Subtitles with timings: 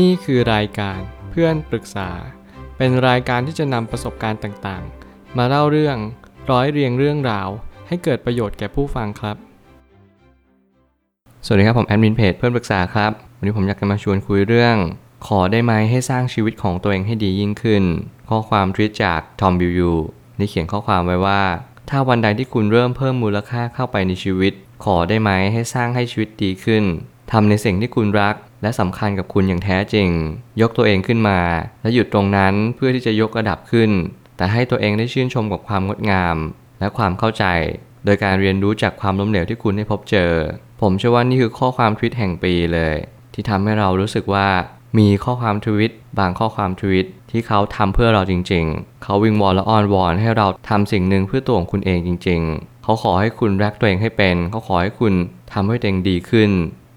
[0.00, 2.10] นี่คือรายการเพื่อนปรึกษา
[2.76, 5.96] เป็นรายการที่จะนำประสบการณ์ต่างๆ มาเล่าเรื่อง
[6.50, 7.48] ร้อยเรียงเรื่องราว
[7.88, 9.36] ให้เกิดประโยชน์แก่ผู้ฟังครับ
[11.44, 14.76] สวัสดีครับ ผมแอดมินเพจเพื่อนปรึกษาครับ วันนี้ผมอยากจะมาชวนคุยเรื่อง
[15.26, 17.84] ขอได้ไหมให้สร้างชีวิตของตัวเองให้ดียิ่งขึ้น
[18.28, 19.92] ข้อความทวิตจากทอมบิวยู
[20.38, 21.42] นี่เขียนข้อความไว้ว่า
[21.90, 24.52] ถ้าวันใดที่คุณเริ่มเพิ่มมูลค่าเข้าไปในชีวิต
[24.84, 26.84] ขอได้ไหมให้สร้างให้ชีวิตดีขึ้น
[27.32, 30.08] ทำในสิ่งที่คุณรัก และสำคัญกับคุณอย่างแท้จริง
[30.60, 31.40] ยกตัวเองขึ้นมา
[31.82, 33.90] และหยุดตรงนั้นเพื่อที่จะยกระดับขึ้น
[34.36, 36.36] แต่ให้ตัวเองได้ชื่นชมกับความงดงาม
[36.80, 37.44] และความเข้าใจ
[38.04, 40.32] โดยการเรียนรู้จากความล้มเหลวที่คุณได้พบเจอ
[40.80, 42.96] ผมเชื่อว่านี่คือข้อความทวิตแห่งปีเลย
[43.34, 44.48] ที่ทำให้เรารู้สึกว่า
[44.98, 55.14] มีข้อความทวิตบางข้อความทวิตที่เขาทำเพื่อเราจริง ๆ เขาวิงวอนและอ้อนวอนให้เราทำสิ่งหนึ่งเพื่อตัวของคุณเองจริง ๆ เขาขอให้คุณรักตัวเองให้เป็น เขาขอให้คุณ
[55.52, 56.50] ทำให้ตัวเองดีขึ้น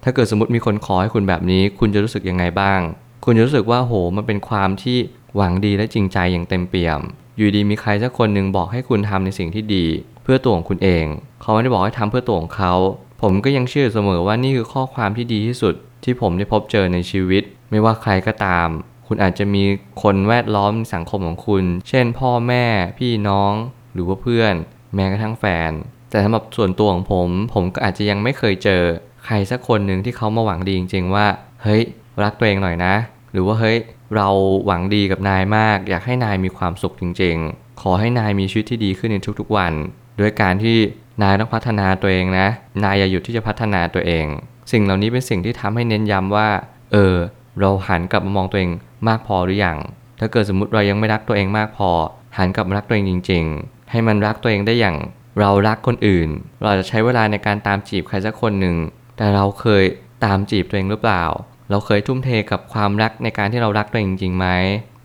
[0.08, 2.80] ถ้าเกิดสมมติมีคนขอให้คุณแบบนี้ คุณจะรู้สึกยังไงบ้าง
[3.24, 4.98] คุณจะรู้สึกว่าโหมันเป็นความที่
[5.36, 7.00] หวังดีและจริงใจอย่างเต็มเปี่ยม
[7.36, 9.86] อยู่ดีมีใครสักคนหนึ่งบอกให้คุณทำในสิ่งที่ดี
[10.22, 11.06] เพื่อตัวของคุณเอง
[11.40, 12.74] เขาไม่ได้บอกให้ทำเพื่อตัวของเขา
[13.22, 18.68] ผมก็ยังเชื่อเสมอว่านี่คือข้อความที่ดีที่สุด ที่ผมได้พบเจอในชีวิต ไม่ว่าใครก็ตาม
[19.06, 19.64] คุณอาจจะมี
[20.02, 22.66] คนแวดล้อมในสังคมของคุณ เช่น พ่อแม่
[22.98, 23.52] พี่น้อง
[23.92, 24.54] หรือว่าเพื่อน
[24.94, 25.72] แม้กระทั่งแฟน
[26.10, 28.82] แต่สำหรับส่วนตัวของผม ผมก็อาจจะยังไม่เคยเจอ
[29.26, 31.26] ใครสักคนหนึ่งที่เขามาหวังดีจริง ๆ ว่า
[31.62, 31.82] เฮ้ย
[32.22, 32.94] รักตัวเองหน่อยนะ
[33.32, 33.78] หรือว่าเฮ้ย
[34.16, 34.28] เรา
[34.66, 39.72] หวังดีกับนายมาก อยากให้นายมีความสุขจริง ๆ ขอให้นายมีชีวิตที่ดีขึ้นในทุกๆวัน
[40.20, 40.78] ด้วยการที่
[41.22, 42.46] นายต้องพัฒนาตัวเองนะ
[42.84, 44.26] นายอย่าหยุดที่จะพัฒนาตัวเอง
[44.72, 46.48] สิ่งเหล่านี้เป็นสิ่งที่ทำให้เน้นย้ำว่า
[46.92, 47.14] เออ
[47.60, 48.70] เราหันกลับมามองตัวเอง
[49.08, 49.78] มากพอหรือยัง
[50.20, 51.90] ถ้าเกิดสมมติเรายังไม่รักตัวเองมากพอ
[52.36, 54.96] หันกลับมารักตัวเองจริง ๆ ให้มันรักตัวเองได้อย่าง
[55.40, 56.28] เรารักคนอื่น
[56.62, 58.76] เราจะใช้เวลาในการตามจีบใครสักคนหนึ่ง
[59.16, 59.84] แต่เราเคย
[60.24, 61.24] ตามจีบตัวเองหรือเปล่า
[61.70, 64.46] เราเคยทุ่มเทกับความรักในการที่เรารักตัวเองจริงไหม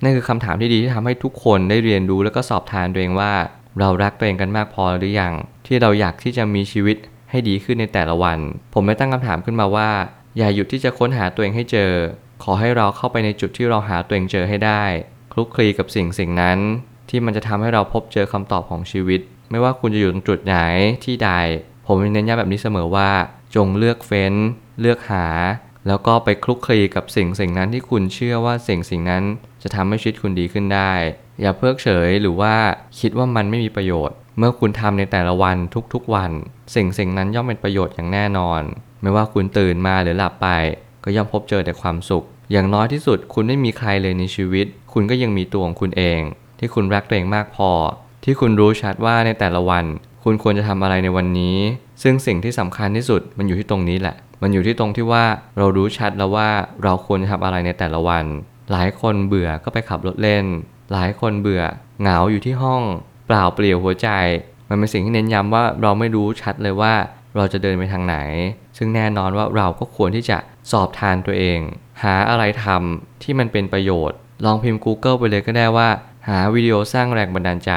[0.04, 3.34] นั่นคือคำถามที่ดีที่ทำให้ทุกคนได้เรียนรู้แล้วก็สอบทานตัวเองว่า
[3.80, 5.34] เรารักตัวเองกันมากพอหรือยัง
[5.66, 6.98] ที่เราอยากที่จะมีชีวิต
[7.30, 8.40] ให้ดีขึ้นในแต่ละวัน
[8.74, 9.90] ผมไม่ตั้งคำถามขึ้นมาว่า
[10.38, 11.92] อย่าหยุดที่จะค้นหาตัวเองให้เจอ
[12.44, 14.84] ขอให้เราเข้าไปในจุดที่เราหาตัวเองเจอให้ได้
[15.32, 16.58] คลุกคลีกับสิ่งสิ่งนั้น
[17.10, 19.22] ที่มันจะทำให้เราพบเจอคำตอบของชีวิต
[19.52, 20.58] ไม่ว่าคุณจะอยู่ตรงจุดไหน
[21.04, 21.30] ที่ใด
[21.86, 23.10] ผมเน้นย้ำแบบนี้เสมอว่า
[23.56, 24.34] จงเลือกเฟ้น
[24.82, 25.28] เลือกหา
[25.88, 29.24] แล้วก็ไปคลุกคลีกับสิ่งสิ่งนั้นที่คุณเชื่อว่าสิ่งสิ่งนั้น
[29.64, 30.92] จะทำให้ชีวิตคุณดีขึ้นได้
[31.42, 32.56] อย่าเพิกเฉยหรือว่า
[33.00, 35.58] คิดว่ามันไม่มีประโยชน์ เมื่อคุณทำในแต่ละวัน
[35.94, 36.32] ทุกๆวัน
[36.76, 38.62] สิ่งสิ่งนั้นย่อมเป็นประโยชน์อย่างแน่นอน
[39.02, 40.48] ไม่ว่าคุณตื่นมาหรือหลับไป
[41.04, 46.20] ก็ย่อมพบเจอแต่ความสุข อย่างน้อยที่สุดคุณไม่มีใครเลยในชีวิต คุณก็ยังมีตัวของคุณเอง
[46.60, 47.72] ที่คุณรักตัวเองมากพอ
[48.24, 49.86] ที่คุณรู้ชัดว่าในแต่ละวัน
[50.24, 51.58] คุณควรจะทำอะไรในวันนี้
[52.04, 55.26] ซึ่งสิ่งที่สำคัญที่สุดมันอยู่ที่ตรงนี้แหละ มันอยู่ที่ตรงที่ว่า
[55.58, 56.50] เรารู้ชัดแล้วว่า
[56.84, 58.26] เราควรจะทำอะไรในแต่ละวัน
[58.72, 60.46] หลายคนเบื่อก็ไปขับรถเล่น
[60.92, 61.64] หลายคนเบื่อ
[62.02, 62.84] เหงาอยู่ที่ห้อง
[63.28, 64.10] เปล่าเปลี่ยวหัวใจ
[64.70, 66.94] มันเป็นสิ่งที่เน้นย้ำว่าเราไม่รู้ชัดเลยว่า
[67.36, 68.18] เราจะเดินไปทางไหน
[68.78, 70.38] ซึ่งแน่นอนว่าเราก็ควรที่จะ
[70.72, 71.60] สอบทานตัวเอง
[72.04, 75.90] หาอะไรทำที่มันเป็นประโยชน์ ลองพิมพ์ Google ไปเลยก็ได้ว่า
[76.28, 77.72] หาวิดีโอสร้างแรงบันดาลใจ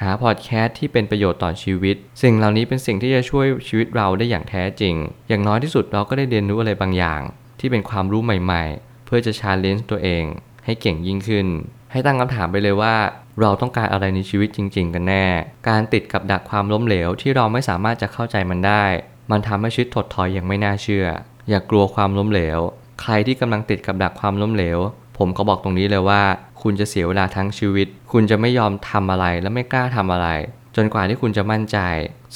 [0.00, 4.94] หาพอดแคสต์ที่เป็นประโยชน์ต่อชีวิต สิ่งเหล่านี้เป็นสิ่งที่จะช่วยชีวิตเราได้อย่างแท้จริง
[5.28, 7.20] อย่างน้อยที่สุดเราก็ได้เรียนรู้อะไรบางอย่าง
[7.60, 10.24] ที่เป็นความรู้ใหม่ๆ เพื่อจะ challenge ตัวเอง
[10.64, 11.46] ให้เก่งยิ่งขึ้น
[11.92, 12.94] ให้ตั้งคำถามไปเลยว่า
[13.40, 15.26] เราต้องการอะไรในชีวิตจริง ๆ กันแน่
[15.68, 18.84] การติดกับดักความล้มเหลวที่เราไม่สามารถจะเข้าใจมันได้
[19.30, 21.06] มันทำให้ชีวิตถดถอยอย่างไม่น่าเชื่อ
[21.48, 22.60] อย่ากกลัวความล้มเหลว
[23.02, 24.78] ใครที่กำลังติดกับดักความล้มเหลว
[25.18, 26.22] ผมก็บอกตรงนี้เลยว่า
[26.62, 30.28] คุณจะเสียเวลาทั้งชีวิต คุณจะไม่ยอมทำอะไรและไม่กล้าทำอะไร
[30.76, 31.78] จนกว่าที่คุณจะมั่นใจ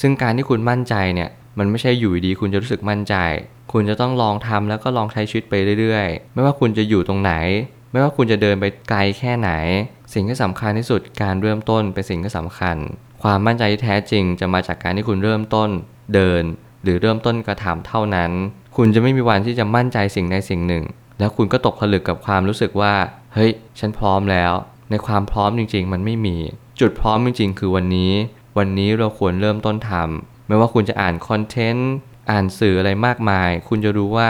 [0.01, 3.15] ซึ่งการที่คุณมั่นใจเนี่ยมันไม่ใช่อยู่ดีคุณจะรู้สึกมั่นใจ
[3.71, 7.33] คุณจะต้องลองทำแล้วก็ลองใช้ชีวิตไปเรื่อยๆ ไม่ว่าคุณจะอยู่ตรงไหน
[7.91, 9.51] ไม่ว่าคุณจะเดินไปไกลแค่ไหน
[10.13, 12.77] สิ่งที่สำคัญที่สุดการเริ่มต้นเป็นสิ่งที่สำคัญ
[13.23, 15.69] ความมั่นใจที่แท้จริงจะมาจากการที่คุณเริ่มต้น
[16.13, 16.43] เดิน
[16.83, 18.31] หรือเริ่มต้นกระทำเท่านั้น
[18.77, 20.83] คุณจะไม่มีวันที่จะมั่นใจสิ่งใดสิ่งหนึ่ง
[21.21, 22.93] แล้วคุณก็ตกผลึกกับความรู้สึกว่า
[23.33, 24.53] เฮ้ย ฉันพร้อมแล้ว
[24.89, 26.37] ในความพร้อมจริง ๆ มันไม่มี
[26.79, 28.13] จุดพร้อมจริง ๆ คือวันนี้
[28.57, 31.91] วันนี้เราควรเริ่มต้นทำไม่ว่าคุณจะอ่านคอนเทนต์
[32.31, 34.29] อ่านสื่ออะไรมากมาย คุณจะรู้ว่า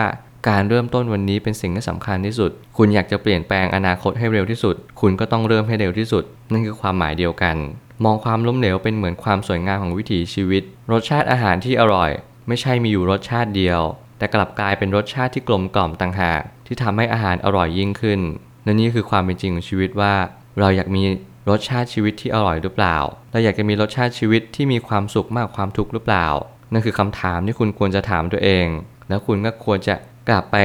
[0.49, 7.55] การเริ่มต้นวันนี้เป็นสิ่งที่สำคัญที่สุด คุณอยากจะเปลี่ยนแปลงอนาคตให้เร็วที่สุด คุณก็ต้องเริ่มให้เร็วที่สุด นั่นคือความหมายเดียวกัน
[8.03, 12.11] มองความล้มเหลวเป็นเหมือนความสวยงามของวิถีชีวิต รสชาติอาหารที่อร่อย
[12.47, 13.81] ไม่ใช่มีอยู่รสชาติเดียว
[14.21, 18.19] แต่กลับกลายเป็นรสชาติที่กลมกล่อมต่างหาก ที่ทำให้อาหารอร่อยยิ่งขึ้น
[18.63, 20.13] และนี่คือความเป็นจริงของชีวิตว่า
[20.59, 21.03] เราอยากมี
[21.49, 22.97] รสชาติชีวิตที่อร่อยหรือเปล่า
[23.31, 26.27] เราอยากจะมีรสชาติชีวิตที่มีความสุขมากความทุกข์หรือเปล่า
[26.71, 28.67] นั่นคือคำถามที่คุณควรจะถามตัวเอง
[29.09, 29.95] แล้วคุณก็ควรจะ
[30.29, 30.57] กลับไป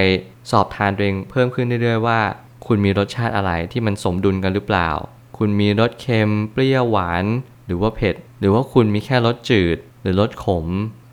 [0.51, 2.21] สอบทานตัวเองเพิ่มขึ้นเรื่อยๆว่า
[2.67, 4.91] คุณมีรสชาติอะไรที่มันสมดุลกันหรือเปล่า
[5.39, 7.25] คุณมีรสเค็มเปรี้ยวหวาน
[7.67, 10.67] หรือว่าเผ็ด หรือว่าคุณมีแค่รสจืด หรือรสขม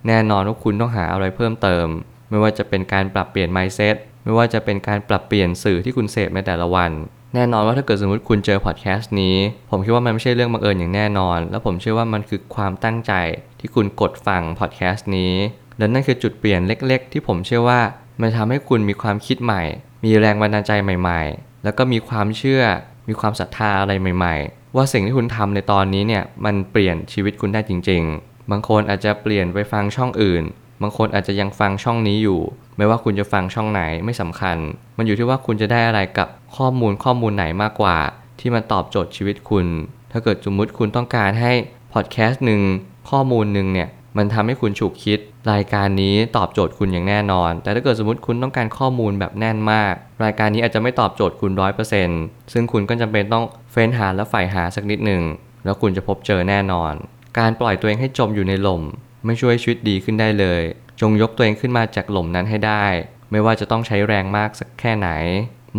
[0.08, 1.88] แน่นอนว่าคุณต้องหาอะไรเพิ่มเติม
[2.30, 6.92] ไม่ว่าจะเป็นการปรับเปลี่ยน mindset ไม่ว่าจะเป็นการปรับเปลี่ยนสื่อที่คุณเสพในแต่ละวัน
[7.36, 9.36] แน่นอนว่าถ้าเกิดสมมติคุณเจอพอดแคสต์นี้
[9.70, 13.14] ผมคิดว่ามันไม่ใช่เรื่องบังเอิญอย่างแน่นอน และผมเชื่อว่ามันคือความตั้งใจ
[13.60, 15.34] ที่คุณกดฟังพอดแคสต์นี้
[15.78, 17.82] และนั่นคือจุดเปลี่ยนเล็ก ๆ ที่ผมเชื่อว่า
[18.22, 19.64] มันทำให้คุณมีความคิดใหม่
[20.06, 22.64] มีแรงบันดาลใจใหม่ ๆ แล้วก็มีความเชื่อ
[23.08, 30.44] มีความศรัทธาอะไรใหม่ ๆ ว่าสิ่งที่คุณทำในตอนนี้เนี่ยมันเปลี่ยนชีวิตคุณได้จริง ๆ บางคนอาจจะเปลี่ยนไปฟังช่องอื่น
[30.84, 32.40] บางคนอาจจะยังฟังช่องนี้อยู่
[32.78, 34.58] ไม่ว่าคุณจะฟังช่องไหนไม่สำคัญ
[34.98, 36.28] มันอยู่ที่ว่าคุณจะได้อะไรกับ
[36.58, 37.98] ข้อมูลข้อมูลไหนมากกว่า
[38.40, 39.68] ที่มันตอบโจทย์ชีวิตคุณ
[40.12, 41.54] ถ้าเกิดสมมุติคุณต้องการให้
[41.94, 42.62] พอดแคสต์หนึ่ง
[43.10, 45.20] ข้อมูลหนึ่งเนี่ยมันทำให้คุณฉุกคิด
[45.52, 49.94] รายการนี้ตอบโจทย์คุณอย่างแน่นอน แต่ถ้าเกิดสมมติคุณต้องการข้อมูลแบบแน่นมาก
[50.24, 52.22] รายการนี้อาจจะไม่ตอบโจทย์คุณร้อยเปอร์เซ็นต์
[52.54, 55.24] ซึ่งคุณก็จำเป็นต้องเฟ้นหาและใฝ่หาสักนิดหนึ่ง
[55.66, 56.94] แล้วคุณจะพบเจอแน่นอน
[57.40, 58.82] การปล่อยตัวเองให้จมอยู่ในหล่ม
[59.26, 60.64] ไม่ช่วยชีวิตดีขึ้นได้เลย
[61.02, 62.86] จงยกตัวเองขึ้นมาจากหล่มนั้นให้ได้
[63.32, 65.10] ไม่ว่าจะต้องใช้แรงมากสักแค่ไหน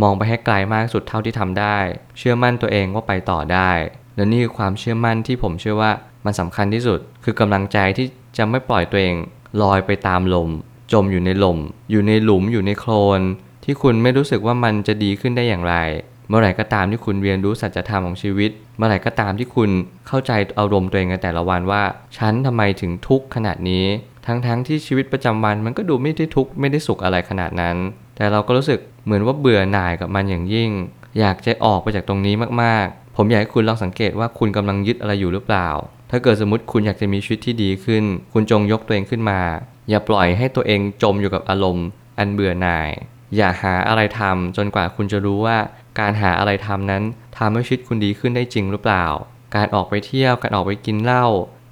[0.02, 1.76] มองไปให้ไกลมากสุดเท่าที่ทำได้
[2.18, 3.70] เชื่อมั่นตัวเองว่าไปต่อได้
[4.16, 5.92] และนี่คือความเชื่อมั่นที่ผมเชื่อว่า
[6.24, 8.06] มันสำคัญที่สุด คือกำลังใจที่
[8.36, 9.16] จะไม่ปล่อยตัวเอง
[9.62, 10.50] ลอยไปตามลม
[10.92, 11.58] จมอยู่ในลม
[11.90, 13.20] อยู่ในหลุมอยู่ในโคลน
[13.64, 15.76] ที่คุณไม่รู้สึกว่ามันจะดีขึ้นได้อย่างไร
[16.28, 19.70] เมื่อไหร่ก็ตามที่คุณเรียนรู้สัจธรรมของชีวิต เมื่อไหร่ก็ตามที่คุณ
[20.08, 21.82] เข้าใจอารมณ์ตัวเองในแต่ละวันว่า
[22.18, 23.86] ฉันทำไมถึงทุกข์ขนาดนี้
[24.26, 27.76] ทั้งๆทที่ชีวิตประจำวันมันก็ดูไม่ได้ทุกข์ไม่ได้สุขอะไรขนาดนั้น
[28.16, 30.70] แต่เราก็รู้สึกเหมือนว่าเบื่อหน่ายกับมันอย่างยิ่ง
[31.18, 35.68] อยากจะออกไปจากตรงนี้มากๆ ผมอยากให้คุณลองสังเกตว่าคุณกำลังยึดอะไรอยู่หรือเปล่า
[36.10, 39.40] ถ้าเกิดสมมติคุณอยากจะมีชีวิตที่ดีขึ้น คุณจงยกตัวเองขึ้นมา
[39.90, 41.86] อย่าปล่อยให้ตัวเองจมอยู่กับอารมณ์
[42.18, 42.90] อันเบื่อหน่าย
[43.36, 45.58] อย่าหาอะไรทำจนกว่าคุณจะรู้ว่า
[45.98, 47.02] การหาอะไรทำนั้น
[47.38, 49.06] ทำให้ชีวิตคุณดีขึ้นได้จริงหรือเปล่า
[49.56, 51.26] การออกไปเที่ยว การออกไปกินเหล้า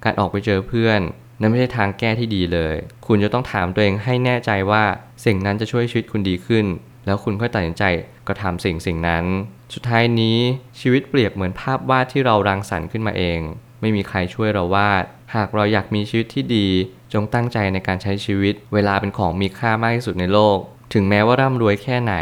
[0.05, 1.01] การออกไปเจอเพื่อน
[1.39, 2.75] นั่นไม่ใช่ทางแก้ที่ดีเลย
[3.07, 4.83] คุณจะต้องถามตัวเองให้แน่ใจว่า
[5.25, 6.65] สิ่งนั้นจะช่วยชีวิตคุณดีขึ้น
[7.05, 7.83] แล้วคุณค่อยตัดสินใจ
[8.27, 9.25] ก็ทำสิ่งสิ่งนั้น
[9.73, 10.37] สุดท้ายนี้
[10.79, 13.39] ชีวิตเปรียบเหมือนภาพวาดที่เรารังสรรค์ขึ้นมาเอง
[13.81, 15.03] ไม่มีใครช่วยเราวาด
[15.35, 16.67] หากเราอยากมีชีวิตที่ดี
[17.13, 20.57] จงตั้งใจในการใช้ชีวิต เวลาเป็นของมีค่ามากที่สุดในโลก
[20.93, 22.15] ถึงแม้ว่าร่ำรวยแค่ไหน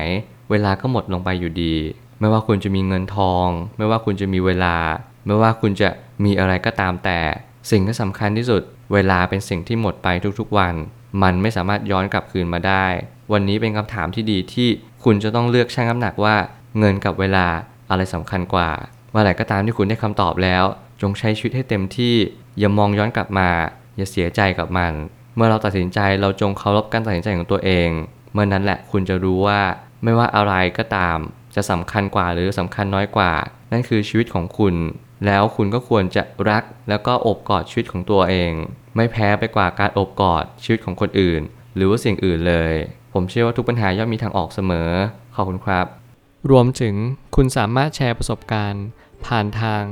[0.52, 1.76] เวลาก็หมดลงไปอยู่ดี
[2.20, 4.78] ไม่ว่าคุณจะมีเงินทอง ไม่ว่าคุณจะมีเวลา
[5.26, 5.90] ไม่ว่าคุณจะ
[6.26, 7.20] มีอะไรก็ตามแต่
[7.72, 8.62] สิ่งที่สำคัญที่สุด
[8.94, 10.08] เวลาเป็นสิ่งที่หมดไป
[10.40, 10.74] ทุกๆวัน
[11.24, 12.86] มันไม่สามารถย้อนกลับคืนมาได้
[13.32, 14.70] วันนี้เป็นคำถามที่ดีที่
[15.04, 16.36] คุณจะต้องเลือกชั่งน้ำหนักว่า
[16.80, 17.48] เงินกับเวลา
[17.90, 18.70] อะไรสำคัญกว่า
[19.12, 20.64] เมื่อไหร่ก็ตามที่คุณได้คำตอบแล้ว
[21.02, 22.16] จงใช้ชีวิตให้เต็มที่
[22.60, 23.50] อย่ามองย้อนกลับมา
[23.98, 24.94] อย่าเสียใจกับมัน
[25.36, 27.90] เมื่อเราตัดสินใจเราจงเคารพการตัดสินใจของตัวเอง
[28.34, 29.62] เมื่อนั้นแหละคุณจะรู้ว่า
[30.04, 31.18] ไม่ว่าอะไรก็ตาม
[31.56, 33.34] จะสำคัญกว่าหรือสำคัญน้อยกว่า
[33.72, 34.76] นั่นคือชีวิตของคุณ
[35.26, 38.52] แล้วคุณก็ควรจะรักแล้วก็อบกอดชีวิตของตัวเอง
[38.96, 41.42] ไม่แพ้ไปกว่าการอบกอดชีวิตของคนอื่น
[41.76, 42.74] หรือว่าสิ่งอื่นเลย
[43.14, 44.90] ผมเชื่อว่าทุกปัญหาย่อมมีทางออกเสมอ
[45.36, 45.86] ขอบคุณครับ
[46.52, 46.96] รวมถึง
[47.36, 48.86] คุณสามารถแชร์ประสบการณ์
[49.26, 49.84] ผ่านทาง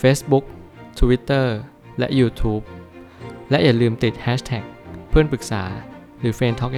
[0.00, 0.44] Facebook
[0.98, 1.46] Twitter
[1.98, 2.64] และ YouTube
[3.50, 4.64] และอย่าลืมติด Hashtag
[5.10, 5.64] เพื่อนปรึกษา
[6.20, 6.72] หรือ f r ร e n d Talk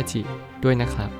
[0.65, 1.11] ด้วยนะครับ